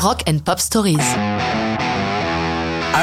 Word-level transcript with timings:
Rock 0.00 0.22
and 0.28 0.38
Pop 0.44 0.60
Stories. 0.60 1.16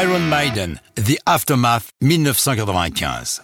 Iron 0.01 0.29
Maiden, 0.29 0.79
The 0.95 1.19
Aftermath, 1.25 1.89
1995. 2.01 3.41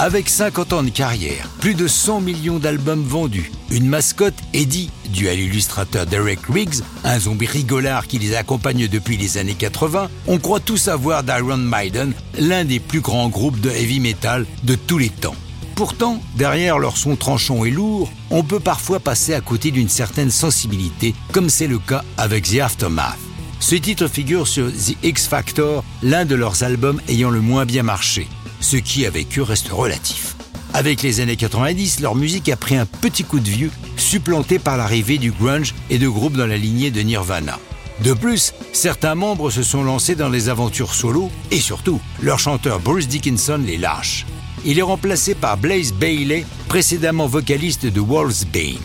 Avec 0.00 0.28
50 0.28 0.72
ans 0.72 0.82
de 0.82 0.90
carrière, 0.90 1.48
plus 1.60 1.74
de 1.74 1.86
100 1.86 2.20
millions 2.22 2.58
d'albums 2.58 3.04
vendus, 3.04 3.52
une 3.70 3.86
mascotte, 3.86 4.34
Eddie, 4.52 4.90
due 5.10 5.28
à 5.28 5.34
l'illustrateur 5.34 6.06
Derek 6.06 6.40
Riggs, 6.52 6.82
un 7.04 7.20
zombie 7.20 7.46
rigolard 7.46 8.08
qui 8.08 8.18
les 8.18 8.34
accompagne 8.34 8.88
depuis 8.88 9.16
les 9.16 9.38
années 9.38 9.54
80, 9.54 10.10
on 10.26 10.38
croit 10.38 10.58
tous 10.58 10.76
savoir 10.76 11.22
d'Iron 11.22 11.58
Maiden, 11.58 12.14
l'un 12.40 12.64
des 12.64 12.80
plus 12.80 13.00
grands 13.00 13.28
groupes 13.28 13.60
de 13.60 13.70
heavy 13.70 14.00
metal 14.00 14.44
de 14.64 14.74
tous 14.74 14.98
les 14.98 15.10
temps. 15.10 15.36
Pourtant, 15.76 16.20
derrière 16.36 16.78
leur 16.78 16.96
son 16.96 17.16
tranchant 17.16 17.64
et 17.64 17.70
lourd, 17.70 18.10
on 18.30 18.42
peut 18.44 18.60
parfois 18.60 19.00
passer 19.00 19.34
à 19.34 19.40
côté 19.40 19.70
d'une 19.70 19.88
certaine 19.88 20.30
sensibilité, 20.30 21.14
comme 21.32 21.50
c'est 21.50 21.66
le 21.66 21.78
cas 21.78 22.04
avec 22.16 22.44
The 22.48 22.60
Aftermath. 22.60 23.18
Ce 23.60 23.74
titre 23.74 24.08
figure 24.08 24.46
sur 24.46 24.70
The 24.70 24.96
X 25.02 25.26
Factor, 25.26 25.84
l'un 26.02 26.24
de 26.24 26.34
leurs 26.34 26.62
albums 26.62 27.00
ayant 27.08 27.30
le 27.30 27.40
moins 27.40 27.64
bien 27.64 27.82
marché 27.82 28.28
ce 28.64 28.76
qui 28.76 29.04
avec 29.04 29.38
eux 29.38 29.42
reste 29.42 29.68
relatif. 29.68 30.36
Avec 30.72 31.02
les 31.02 31.20
années 31.20 31.36
90, 31.36 32.00
leur 32.00 32.14
musique 32.14 32.48
a 32.48 32.56
pris 32.56 32.76
un 32.76 32.86
petit 32.86 33.22
coup 33.22 33.38
de 33.38 33.48
vieux, 33.48 33.70
supplanté 33.96 34.58
par 34.58 34.76
l'arrivée 34.76 35.18
du 35.18 35.30
grunge 35.30 35.74
et 35.90 35.98
de 35.98 36.08
groupes 36.08 36.36
dans 36.36 36.46
la 36.46 36.56
lignée 36.56 36.90
de 36.90 37.00
Nirvana. 37.02 37.58
De 38.02 38.12
plus, 38.12 38.54
certains 38.72 39.14
membres 39.14 39.50
se 39.50 39.62
sont 39.62 39.84
lancés 39.84 40.16
dans 40.16 40.30
les 40.30 40.48
aventures 40.48 40.94
solo 40.94 41.30
et 41.52 41.60
surtout, 41.60 42.00
leur 42.22 42.38
chanteur 42.40 42.80
Bruce 42.80 43.06
Dickinson 43.06 43.60
les 43.64 43.76
lâche. 43.76 44.26
Il 44.66 44.78
est 44.78 44.82
remplacé 44.82 45.34
par 45.34 45.58
Blaze 45.58 45.92
Bailey, 45.92 46.46
précédemment 46.68 47.26
vocaliste 47.26 47.84
de 47.84 48.00
Bane. 48.00 48.78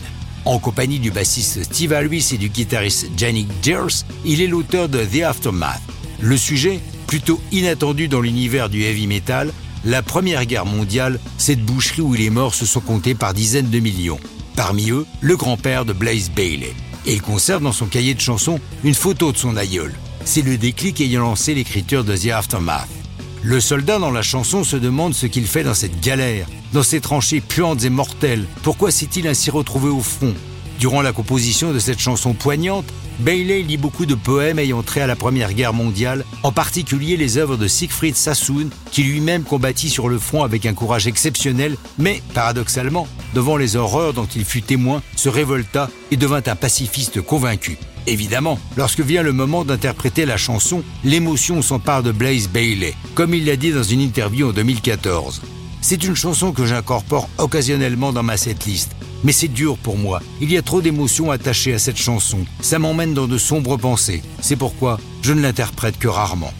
En 0.44 0.58
compagnie 0.58 0.98
du 0.98 1.10
bassiste 1.10 1.64
Steve 1.64 1.92
Harris 1.92 2.28
et 2.32 2.38
du 2.38 2.50
guitariste 2.50 3.08
Jannik 3.16 3.48
Gers, 3.62 4.04
il 4.24 4.42
est 4.42 4.46
l'auteur 4.46 4.88
de 4.88 5.02
The 5.04 5.22
Aftermath. 5.22 5.80
Le 6.20 6.36
sujet, 6.36 6.80
plutôt 7.06 7.40
inattendu 7.50 8.08
dans 8.08 8.20
l'univers 8.20 8.68
du 8.68 8.82
heavy 8.82 9.06
metal, 9.06 9.52
la 9.84 10.02
Première 10.02 10.44
Guerre 10.44 10.66
mondiale, 10.66 11.18
cette 11.38 11.64
boucherie 11.64 12.02
où 12.02 12.12
les 12.12 12.28
morts 12.28 12.54
se 12.54 12.66
sont 12.66 12.80
comptés 12.80 13.14
par 13.14 13.32
dizaines 13.32 13.70
de 13.70 13.78
millions. 13.78 14.20
Parmi 14.56 14.90
eux, 14.90 15.06
le 15.22 15.36
grand-père 15.36 15.86
de 15.86 15.94
Blaze 15.94 16.30
Bailey. 16.30 16.74
Et 17.06 17.14
il 17.14 17.22
conserve 17.22 17.62
dans 17.62 17.72
son 17.72 17.86
cahier 17.86 18.12
de 18.12 18.20
chansons 18.20 18.60
une 18.84 18.94
photo 18.94 19.32
de 19.32 19.38
son 19.38 19.56
aïeul. 19.56 19.94
C'est 20.26 20.42
le 20.42 20.58
déclic 20.58 21.00
ayant 21.00 21.22
lancé 21.22 21.54
l'écriture 21.54 22.04
de 22.04 22.14
The 22.14 22.28
Aftermath. 22.32 22.99
Le 23.42 23.58
soldat 23.58 23.98
dans 23.98 24.10
la 24.10 24.20
chanson 24.20 24.64
se 24.64 24.76
demande 24.76 25.14
ce 25.14 25.24
qu'il 25.24 25.46
fait 25.46 25.64
dans 25.64 25.72
cette 25.72 26.00
galère, 26.00 26.46
dans 26.74 26.82
ces 26.82 27.00
tranchées 27.00 27.40
puantes 27.40 27.84
et 27.84 27.90
mortelles. 27.90 28.44
Pourquoi 28.62 28.90
s'est-il 28.90 29.26
ainsi 29.26 29.50
retrouvé 29.50 29.88
au 29.88 30.00
front? 30.00 30.34
Durant 30.78 31.00
la 31.00 31.12
composition 31.12 31.72
de 31.72 31.78
cette 31.78 32.00
chanson 32.00 32.34
poignante, 32.34 32.84
Bailey 33.18 33.62
lit 33.62 33.78
beaucoup 33.78 34.04
de 34.04 34.14
poèmes 34.14 34.58
ayant 34.58 34.82
trait 34.82 35.00
à 35.00 35.06
la 35.06 35.16
Première 35.16 35.54
Guerre 35.54 35.72
mondiale, 35.72 36.26
en 36.42 36.52
particulier 36.52 37.16
les 37.16 37.38
œuvres 37.38 37.56
de 37.56 37.66
Siegfried 37.66 38.14
Sassoon, 38.14 38.68
qui 38.90 39.04
lui-même 39.04 39.44
combattit 39.44 39.88
sur 39.88 40.10
le 40.10 40.18
front 40.18 40.42
avec 40.42 40.66
un 40.66 40.74
courage 40.74 41.06
exceptionnel, 41.06 41.76
mais, 41.98 42.22
paradoxalement, 42.34 43.08
devant 43.34 43.56
les 43.56 43.74
horreurs 43.74 44.12
dont 44.12 44.28
il 44.36 44.44
fut 44.44 44.62
témoin, 44.62 45.02
se 45.16 45.30
révolta 45.30 45.88
et 46.10 46.16
devint 46.16 46.42
un 46.46 46.56
pacifiste 46.56 47.22
convaincu. 47.22 47.78
Évidemment, 48.10 48.58
lorsque 48.76 49.02
vient 49.02 49.22
le 49.22 49.32
moment 49.32 49.64
d'interpréter 49.64 50.26
la 50.26 50.36
chanson, 50.36 50.82
l'émotion 51.04 51.62
s'empare 51.62 52.02
de 52.02 52.10
Blaze 52.10 52.48
Bailey, 52.48 52.96
comme 53.14 53.34
il 53.34 53.46
l'a 53.46 53.54
dit 53.54 53.70
dans 53.70 53.84
une 53.84 54.00
interview 54.00 54.48
en 54.48 54.52
2014. 54.52 55.40
C'est 55.80 56.02
une 56.02 56.16
chanson 56.16 56.50
que 56.50 56.66
j'incorpore 56.66 57.28
occasionnellement 57.38 58.12
dans 58.12 58.24
ma 58.24 58.36
setlist, 58.36 58.90
mais 59.22 59.30
c'est 59.30 59.46
dur 59.46 59.78
pour 59.78 59.96
moi. 59.96 60.20
Il 60.40 60.50
y 60.50 60.58
a 60.58 60.62
trop 60.62 60.82
d'émotions 60.82 61.30
attachées 61.30 61.72
à 61.72 61.78
cette 61.78 61.98
chanson. 61.98 62.38
Ça 62.60 62.80
m'emmène 62.80 63.14
dans 63.14 63.28
de 63.28 63.38
sombres 63.38 63.76
pensées. 63.76 64.24
C'est 64.40 64.56
pourquoi 64.56 64.98
je 65.22 65.32
ne 65.32 65.40
l'interprète 65.40 65.96
que 65.96 66.08
rarement. 66.08 66.52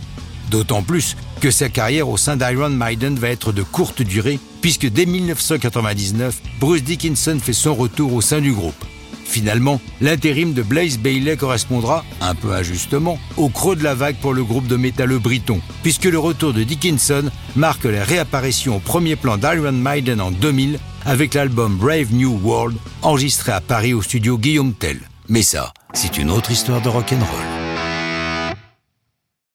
D'autant 0.53 0.85
plus 0.85 1.17
que 1.41 1.51
sa 1.51 1.69
carrière 1.69 2.09
au 2.09 2.17
sein 2.17 2.37
d'Iron 2.37 2.71
Maiden 2.71 3.17
va 3.17 3.31
être 3.31 3.51
de 3.51 3.65
courte 3.65 4.03
durée, 4.03 4.39
puisque 4.61 4.87
dès 4.87 5.05
1999, 5.05 6.43
Bruce 6.61 6.85
Dickinson 6.85 7.41
fait 7.43 7.53
son 7.53 7.75
retour 7.75 8.13
au 8.13 8.21
sein 8.21 8.41
du 8.41 8.53
groupe. 8.53 8.85
Finalement, 9.31 9.81
l'intérim 10.01 10.55
de 10.55 10.63
Blaze 10.63 10.99
Bailey 10.99 11.37
correspondra, 11.37 12.05
un 12.21 12.35
peu 12.35 12.53
injustement, 12.53 13.17
au 13.37 13.49
creux 13.49 13.77
de 13.77 13.85
la 13.85 13.95
vague 13.95 14.17
pour 14.17 14.35
le 14.35 14.43
groupe 14.43 14.67
de 14.67 14.75
métalleux 14.75 15.21
briton, 15.21 15.61
puisque 15.85 16.07
le 16.07 16.19
retour 16.19 16.53
de 16.53 16.65
Dickinson 16.65 17.31
marque 17.55 17.85
la 17.85 18.03
réapparition 18.03 18.77
au 18.77 18.81
premier 18.81 19.15
plan 19.15 19.37
d'Iron 19.37 19.71
Maiden 19.71 20.21
en 20.21 20.33
2000 20.33 20.81
avec 21.07 21.35
l'album 21.35 21.77
Brave 21.77 22.13
New 22.13 22.41
World 22.43 22.77
enregistré 23.03 23.53
à 23.53 23.61
Paris 23.61 23.95
au 23.95 24.03
studio 24.03 24.37
Guillaume 24.37 24.75
Tell. 24.75 24.99
Mais 25.29 25.43
ça, 25.43 25.73
c'est 25.95 26.19
une 26.19 26.31
autre 26.31 26.51
histoire 26.51 26.83
de 26.83 26.89
rock'n'roll. 26.89 27.50